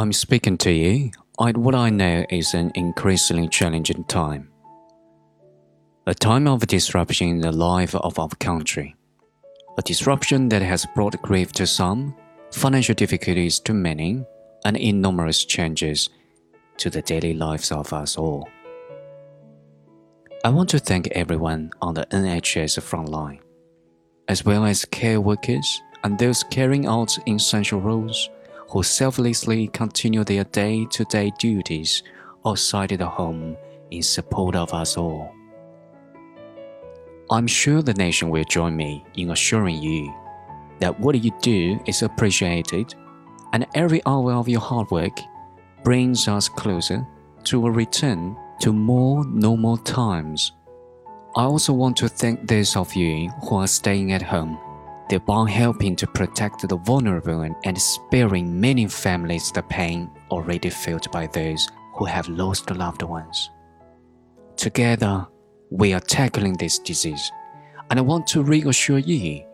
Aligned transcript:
I'm 0.00 0.14
speaking 0.14 0.56
to 0.64 0.72
you 0.72 1.10
at 1.38 1.58
what 1.58 1.74
I 1.74 1.90
know 1.90 2.24
is 2.30 2.54
an 2.54 2.72
increasingly 2.74 3.48
challenging 3.48 4.04
time. 4.04 4.48
A 6.06 6.14
time 6.14 6.48
of 6.48 6.66
disruption 6.66 7.28
in 7.28 7.40
the 7.42 7.52
life 7.52 7.94
of 7.94 8.18
our 8.18 8.30
country. 8.40 8.96
A 9.76 9.82
disruption 9.82 10.48
that 10.48 10.62
has 10.62 10.86
brought 10.94 11.20
grief 11.20 11.52
to 11.52 11.66
some, 11.66 12.16
financial 12.50 12.94
difficulties 12.94 13.60
to 13.60 13.74
many, 13.74 14.24
and 14.64 14.78
enormous 14.78 15.44
changes 15.44 16.08
to 16.78 16.88
the 16.88 17.02
daily 17.02 17.34
lives 17.34 17.70
of 17.70 17.92
us 17.92 18.16
all. 18.16 18.48
I 20.46 20.48
want 20.48 20.70
to 20.70 20.78
thank 20.78 21.08
everyone 21.08 21.72
on 21.82 21.92
the 21.92 22.06
NHS 22.06 22.80
frontline, 22.80 23.40
as 24.28 24.46
well 24.46 24.64
as 24.64 24.86
care 24.86 25.20
workers 25.20 25.82
and 26.04 26.18
those 26.18 26.42
carrying 26.44 26.86
out 26.86 27.18
essential 27.28 27.82
roles 27.82 28.30
who 28.70 28.82
selflessly 28.84 29.66
continue 29.68 30.22
their 30.22 30.44
day 30.44 30.86
to 30.90 31.04
day 31.04 31.32
duties 31.38 32.02
outside 32.46 32.90
the 32.90 33.06
home 33.06 33.56
in 33.90 34.02
support 34.02 34.54
of 34.54 34.72
us 34.72 34.96
all. 34.96 35.34
I'm 37.30 37.46
sure 37.46 37.82
the 37.82 37.94
nation 37.94 38.30
will 38.30 38.44
join 38.44 38.76
me 38.76 39.04
in 39.14 39.30
assuring 39.30 39.82
you 39.82 40.14
that 40.78 40.98
what 40.98 41.22
you 41.22 41.32
do 41.42 41.80
is 41.86 42.02
appreciated 42.02 42.94
and 43.52 43.66
every 43.74 44.00
hour 44.06 44.32
of 44.32 44.48
your 44.48 44.60
hard 44.60 44.90
work 44.90 45.18
brings 45.82 46.28
us 46.28 46.48
closer 46.48 47.06
to 47.44 47.66
a 47.66 47.70
return 47.70 48.36
to 48.60 48.72
more 48.72 49.24
normal 49.26 49.78
times. 49.78 50.52
I 51.36 51.42
also 51.42 51.72
want 51.72 51.96
to 51.98 52.08
thank 52.08 52.46
those 52.46 52.76
of 52.76 52.94
you 52.94 53.30
who 53.42 53.56
are 53.56 53.66
staying 53.66 54.12
at 54.12 54.22
home 54.22 54.58
thereby 55.10 55.50
helping 55.50 55.96
to 55.96 56.06
protect 56.06 56.66
the 56.66 56.76
vulnerable 56.76 57.42
and 57.42 57.78
sparing 57.78 58.60
many 58.60 58.86
families 58.86 59.50
the 59.50 59.62
pain 59.64 60.08
already 60.30 60.70
felt 60.70 61.10
by 61.10 61.26
those 61.26 61.68
who 61.96 62.04
have 62.04 62.28
lost 62.28 62.70
loved 62.70 63.02
ones. 63.02 63.50
Together, 64.56 65.26
we 65.70 65.92
are 65.92 66.00
tackling 66.00 66.54
this 66.54 66.78
disease, 66.78 67.32
and 67.90 67.98
I 67.98 68.02
want 68.02 68.26
to 68.28 68.42
reassure 68.42 68.98
you 68.98 69.44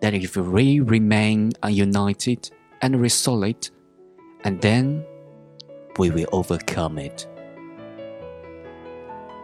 that 0.00 0.14
if 0.14 0.36
we 0.36 0.80
remain 0.80 1.52
united 1.68 2.50
and 2.82 3.00
resolute, 3.00 3.70
and 4.42 4.60
then 4.60 5.04
we 5.96 6.10
will 6.10 6.26
overcome 6.32 6.98
it. 6.98 7.26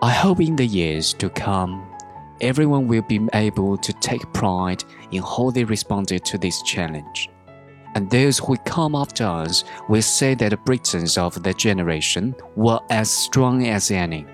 I 0.00 0.12
hope 0.12 0.40
in 0.40 0.56
the 0.56 0.66
years 0.66 1.12
to 1.14 1.28
come 1.28 1.87
everyone 2.40 2.86
will 2.86 3.02
be 3.02 3.20
able 3.34 3.76
to 3.78 3.92
take 3.94 4.32
pride 4.32 4.84
in 5.10 5.22
how 5.22 5.50
they 5.50 5.64
responded 5.64 6.24
to 6.24 6.38
this 6.38 6.62
challenge. 6.62 7.28
And 7.94 8.10
those 8.10 8.38
who 8.38 8.56
come 8.58 8.94
after 8.94 9.24
us 9.24 9.64
will 9.88 10.02
say 10.02 10.34
that 10.34 10.50
the 10.50 10.56
Britons 10.56 11.18
of 11.18 11.42
that 11.42 11.58
generation 11.58 12.34
were 12.54 12.80
as 12.90 13.10
strong 13.10 13.66
as 13.66 13.90
any. 13.90 14.26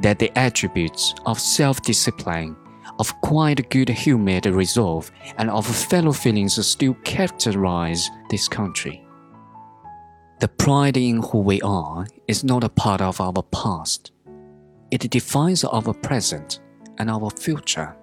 That 0.00 0.18
the 0.18 0.30
attributes 0.38 1.14
of 1.24 1.40
self 1.40 1.80
discipline, 1.82 2.56
of 2.98 3.18
quite 3.22 3.70
good 3.70 3.88
humored 3.88 4.46
resolve, 4.46 5.10
and 5.38 5.50
of 5.50 5.66
fellow 5.66 6.12
feelings 6.12 6.64
still 6.66 6.94
characterize 7.04 8.10
this 8.30 8.48
country. 8.48 9.02
The 10.38 10.48
pride 10.48 10.98
in 10.98 11.22
who 11.22 11.38
we 11.38 11.62
are 11.62 12.06
is 12.28 12.44
not 12.44 12.62
a 12.62 12.68
part 12.68 13.00
of 13.00 13.20
our 13.22 13.42
past. 13.50 14.12
It 14.90 15.10
defines 15.10 15.64
our 15.64 15.94
present 15.94 16.60
and 16.98 17.10
our 17.10 17.30
future. 17.30 17.94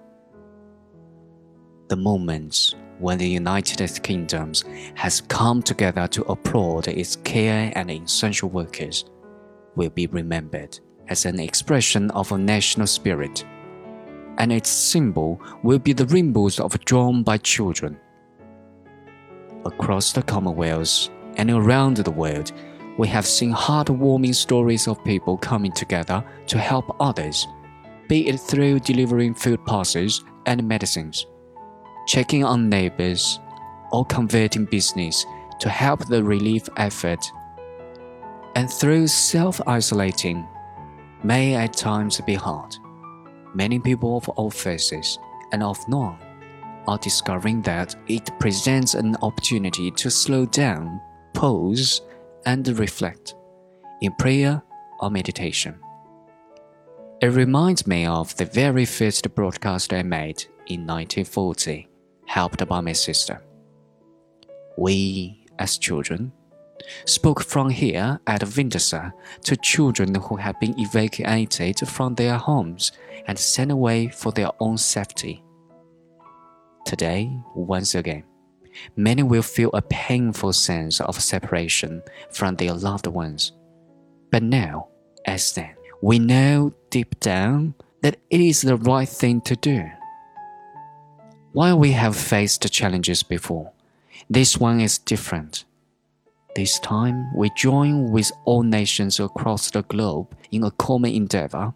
The 1.88 1.96
moments 1.96 2.74
when 2.98 3.18
the 3.18 3.28
United 3.28 4.02
Kingdom 4.02 4.52
has 4.94 5.20
come 5.22 5.62
together 5.62 6.06
to 6.08 6.22
applaud 6.24 6.88
its 6.88 7.16
care 7.16 7.72
and 7.74 7.90
essential 7.90 8.48
workers 8.48 9.04
will 9.76 9.90
be 9.90 10.06
remembered 10.06 10.78
as 11.08 11.26
an 11.26 11.38
expression 11.40 12.10
of 12.12 12.32
a 12.32 12.38
national 12.38 12.86
spirit, 12.86 13.44
and 14.38 14.52
its 14.52 14.70
symbol 14.70 15.40
will 15.62 15.78
be 15.78 15.92
the 15.92 16.06
rainbows 16.06 16.60
of 16.60 16.82
drawn 16.84 17.22
by 17.22 17.36
children. 17.38 17.98
Across 19.64 20.12
the 20.12 20.22
Commonwealth 20.22 21.10
and 21.36 21.50
around 21.50 21.96
the 21.98 22.10
world, 22.10 22.52
we 22.96 23.08
have 23.08 23.26
seen 23.26 23.52
heartwarming 23.52 24.34
stories 24.34 24.86
of 24.86 25.02
people 25.04 25.36
coming 25.36 25.72
together 25.72 26.24
to 26.46 26.58
help 26.58 26.96
others 27.00 27.46
be 28.08 28.28
it 28.28 28.38
through 28.38 28.80
delivering 28.80 29.34
food 29.34 29.64
parcels 29.64 30.24
and 30.46 30.66
medicines, 30.66 31.26
checking 32.06 32.44
on 32.44 32.68
neighbors, 32.68 33.40
or 33.92 34.04
converting 34.04 34.64
business 34.64 35.24
to 35.60 35.68
help 35.68 36.06
the 36.06 36.22
relief 36.22 36.68
effort. 36.76 37.24
And 38.56 38.70
through 38.70 39.06
self 39.06 39.60
isolating, 39.66 40.46
may 41.22 41.54
at 41.54 41.72
times 41.72 42.20
be 42.20 42.34
hard. 42.34 42.76
Many 43.54 43.78
people 43.78 44.16
of 44.16 44.28
all 44.30 44.50
faces 44.50 45.18
and 45.52 45.62
of 45.62 45.78
none 45.88 46.18
are 46.86 46.98
discovering 46.98 47.62
that 47.62 47.96
it 48.08 48.30
presents 48.38 48.94
an 48.94 49.16
opportunity 49.22 49.90
to 49.92 50.10
slow 50.10 50.44
down, 50.46 51.00
pause, 51.32 52.02
and 52.46 52.66
reflect 52.78 53.34
in 54.02 54.12
prayer 54.16 54.62
or 55.00 55.10
meditation. 55.10 55.78
It 57.24 57.28
reminds 57.28 57.86
me 57.86 58.04
of 58.04 58.36
the 58.36 58.44
very 58.44 58.84
first 58.84 59.34
broadcast 59.34 59.94
I 59.94 60.02
made 60.02 60.44
in 60.66 60.86
1940, 60.86 61.88
helped 62.26 62.68
by 62.68 62.82
my 62.82 62.92
sister. 62.92 63.40
We, 64.76 65.46
as 65.58 65.78
children, 65.78 66.32
spoke 67.06 67.42
from 67.42 67.70
here 67.70 68.20
at 68.26 68.54
Windsor 68.54 69.14
to 69.40 69.56
children 69.56 70.14
who 70.16 70.36
had 70.36 70.60
been 70.60 70.78
evacuated 70.78 71.88
from 71.88 72.14
their 72.14 72.36
homes 72.36 72.92
and 73.26 73.38
sent 73.38 73.70
away 73.70 74.08
for 74.08 74.30
their 74.30 74.50
own 74.60 74.76
safety. 74.76 75.42
Today, 76.84 77.34
once 77.54 77.94
again, 77.94 78.24
many 78.96 79.22
will 79.22 79.40
feel 79.40 79.70
a 79.72 79.80
painful 79.80 80.52
sense 80.52 81.00
of 81.00 81.22
separation 81.22 82.02
from 82.30 82.56
their 82.56 82.74
loved 82.74 83.06
ones. 83.06 83.52
But 84.30 84.42
now, 84.42 84.88
as 85.24 85.54
then, 85.54 85.74
we 86.04 86.18
know 86.18 86.70
deep 86.90 87.18
down 87.18 87.72
that 88.02 88.18
it 88.28 88.38
is 88.38 88.60
the 88.60 88.76
right 88.76 89.08
thing 89.08 89.40
to 89.40 89.56
do. 89.56 89.90
While 91.52 91.78
we 91.78 91.92
have 91.92 92.14
faced 92.14 92.70
challenges 92.70 93.22
before, 93.22 93.72
this 94.28 94.58
one 94.58 94.82
is 94.82 94.98
different. 94.98 95.64
This 96.54 96.78
time, 96.80 97.34
we 97.34 97.48
join 97.56 98.12
with 98.12 98.30
all 98.44 98.62
nations 98.62 99.18
across 99.18 99.70
the 99.70 99.80
globe 99.84 100.36
in 100.52 100.64
a 100.64 100.70
common 100.72 101.12
endeavor, 101.12 101.72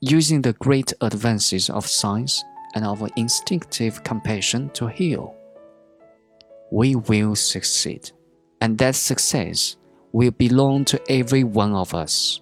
using 0.00 0.42
the 0.42 0.54
great 0.54 0.92
advances 1.00 1.70
of 1.70 1.86
science 1.86 2.42
and 2.74 2.84
our 2.84 3.08
instinctive 3.14 4.02
compassion 4.02 4.70
to 4.70 4.88
heal. 4.88 5.32
We 6.72 6.96
will 6.96 7.36
succeed, 7.36 8.10
and 8.60 8.78
that 8.78 8.96
success 8.96 9.76
will 10.10 10.32
belong 10.32 10.86
to 10.86 11.00
every 11.08 11.44
one 11.44 11.72
of 11.72 11.94
us 11.94 12.40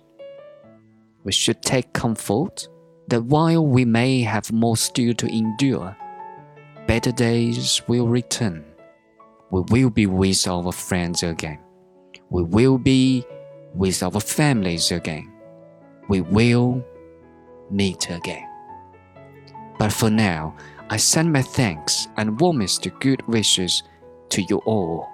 we 1.28 1.32
should 1.32 1.60
take 1.60 1.92
comfort 1.92 2.66
that 3.08 3.20
while 3.20 3.66
we 3.66 3.84
may 3.84 4.22
have 4.22 4.50
more 4.50 4.78
still 4.78 5.12
to 5.12 5.26
endure, 5.26 5.94
better 6.86 7.12
days 7.12 7.82
will 7.86 8.08
return. 8.08 8.64
We 9.50 9.60
will 9.68 9.90
be 9.90 10.06
with 10.06 10.48
our 10.48 10.72
friends 10.72 11.22
again. 11.22 11.58
We 12.30 12.44
will 12.44 12.78
be 12.78 13.26
with 13.74 14.02
our 14.02 14.20
families 14.20 14.90
again. 14.90 15.30
We 16.08 16.22
will 16.22 16.82
meet 17.70 18.08
again. 18.08 18.48
But 19.78 19.92
for 19.92 20.08
now, 20.08 20.56
I 20.88 20.96
send 20.96 21.30
my 21.30 21.42
thanks 21.42 22.08
and 22.16 22.40
warmest 22.40 22.88
good 23.00 23.20
wishes 23.28 23.82
to 24.30 24.40
you 24.44 24.62
all. 24.64 25.06